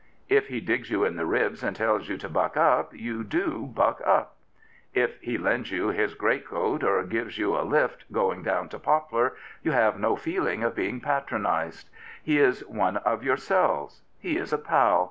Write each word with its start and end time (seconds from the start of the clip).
If 0.29 0.47
he 0.47 0.59
digs 0.61 0.89
you 0.89 1.03
in 1.05 1.15
the 1.15 1.27
ribs 1.27 1.61
and 1.61 1.75
tells 1.75 2.09
you 2.09 2.17
to" 2.17 2.29
Buck 2.37 2.57
up," 2.57 2.91
you 2.91 3.23
do" 3.23 3.67
buck 3.75 4.01
up." 4.03 4.35
If 4.95 5.21
he 5.21 5.37
lends 5.37 5.71
you 5.71 5.89
his 5.89 6.15
greatcoat 6.15 6.83
or 6.83 7.03
gives 7.03 7.37
you" 7.37 7.55
a 7.55 7.61
lift" 7.61 8.11
going 8.11 8.41
down 8.41 8.67
to 8.69 8.79
Poplar, 8.79 9.33
you 9.61 9.73
have 9.73 9.99
no 9.99 10.15
feeling 10.15 10.63
of 10.63 10.73
being 10.73 11.01
patronised. 11.01 11.91
He 12.23 12.39
is 12.39 12.65
one 12.67 12.97
of 12.97 13.23
yourselves. 13.23 14.01
He 14.17 14.37
is 14.37 14.51
a" 14.51 14.57
pal." 14.71 14.99